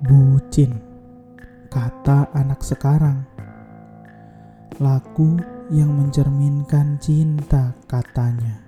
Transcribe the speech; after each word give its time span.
Bucin, 0.00 0.80
kata 1.68 2.32
anak 2.32 2.64
sekarang. 2.64 3.20
Laku 4.80 5.36
yang 5.68 5.92
mencerminkan 5.92 6.96
cinta 6.96 7.76
katanya. 7.84 8.64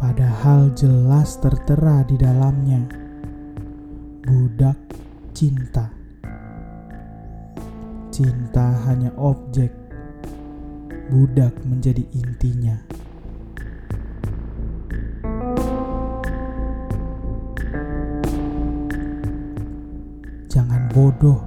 Padahal 0.00 0.72
jelas 0.72 1.36
tertera 1.36 2.00
di 2.08 2.16
dalamnya. 2.16 2.80
Budak 4.24 4.80
cinta. 5.36 5.92
Cinta 8.08 8.72
hanya 8.88 9.12
objek. 9.20 9.68
Budak 11.12 11.60
menjadi 11.68 12.08
intinya. 12.16 13.01
Bodoh. 20.92 21.40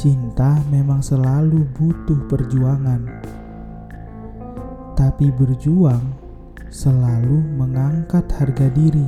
Cinta 0.00 0.56
memang 0.72 1.04
selalu 1.04 1.68
butuh 1.76 2.24
perjuangan. 2.24 3.04
Tapi 4.96 5.28
berjuang 5.28 6.00
selalu 6.72 7.44
mengangkat 7.60 8.24
harga 8.32 8.72
diri. 8.72 9.04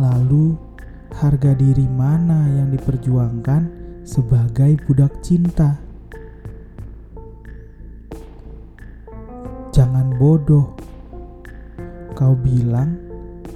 Lalu, 0.00 0.56
harga 1.12 1.52
diri 1.52 1.84
mana 1.84 2.48
yang 2.56 2.72
diperjuangkan 2.72 3.68
sebagai 4.00 4.80
budak 4.88 5.20
cinta? 5.20 5.76
Jangan 9.68 10.16
bodoh. 10.16 10.72
Kau 12.16 12.32
bilang 12.32 12.96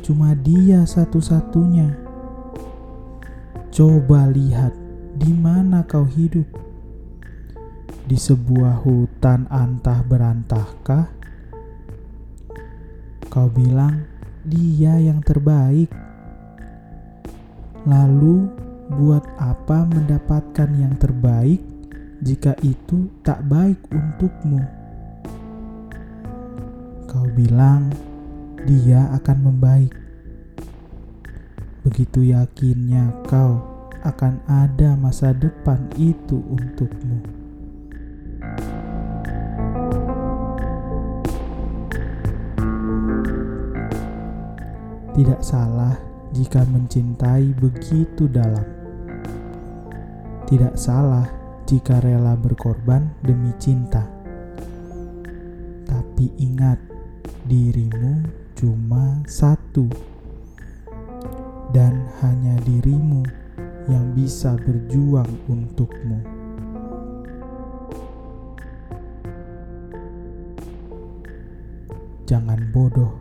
cuma 0.05 0.37
dia 0.37 0.85
satu-satunya. 0.85 2.04
Coba 3.75 4.31
lihat 4.31 4.71
di 5.19 5.35
mana 5.35 5.83
kau 5.83 6.07
hidup. 6.07 6.47
Di 8.07 8.15
sebuah 8.15 8.87
hutan 8.87 9.51
antah 9.51 9.99
berantahkah? 10.07 11.11
Kau 13.27 13.51
bilang 13.51 14.07
dia 14.47 14.95
yang 15.03 15.19
terbaik. 15.27 15.91
Lalu, 17.83 18.47
buat 18.95 19.27
apa 19.43 19.91
mendapatkan 19.91 20.71
yang 20.79 20.95
terbaik 20.95 21.59
jika 22.23 22.55
itu 22.63 23.11
tak 23.27 23.43
baik 23.51 23.83
untukmu? 23.91 24.63
Kau 27.11 27.27
bilang 27.35 27.91
dia 28.71 29.11
akan 29.19 29.51
membaik. 29.51 30.04
Begitu 31.85 32.33
yakinnya 32.33 33.13
kau 33.29 33.61
akan 34.09 34.41
ada 34.49 34.97
masa 34.97 35.37
depan 35.37 35.85
itu 36.01 36.41
untukmu. 36.41 37.21
Tidak 45.13 45.41
salah 45.45 45.93
jika 46.33 46.65
mencintai 46.65 47.53
begitu 47.53 48.33
dalam. 48.33 48.65
Tidak 50.49 50.81
salah 50.81 51.29
jika 51.69 52.01
rela 52.01 52.33
berkorban 52.33 53.13
demi 53.21 53.53
cinta. 53.61 54.09
Tapi 55.85 56.33
ingat, 56.41 56.81
dirimu 57.45 58.25
cuma 58.57 59.21
satu, 59.29 60.14
dan 61.75 62.07
hanya 62.23 62.55
dirimu 62.63 63.27
yang 63.91 64.15
bisa 64.15 64.55
berjuang 64.63 65.27
untukmu. 65.51 66.23
Jangan 72.31 72.71
bodoh, 72.71 73.19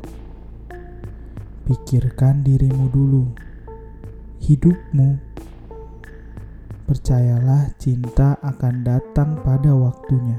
pikirkan 1.66 2.46
dirimu 2.46 2.94
dulu, 2.94 3.26
hidupmu. 4.46 5.18
Percayalah, 6.86 7.74
cinta 7.82 8.38
akan 8.46 8.86
datang 8.86 9.42
pada 9.42 9.74
waktunya. 9.74 10.38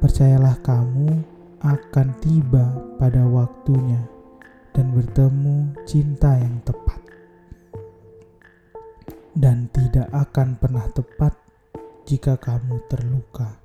Percayalah, 0.00 0.56
kamu 0.64 1.20
akan 1.60 2.08
tiba 2.24 2.80
pada 2.96 3.28
waktunya 3.28 4.14
dan 4.74 4.92
bertemu 4.92 5.72
cinta 5.86 6.36
yang 6.36 6.60
tepat, 6.66 7.00
dan 9.32 9.70
tidak 9.72 10.10
akan 10.12 10.58
pernah 10.60 10.84
tepat 10.92 11.32
jika 12.04 12.36
kamu 12.36 12.82
terluka. 12.90 13.63